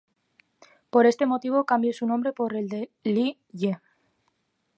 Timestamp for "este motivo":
1.05-1.67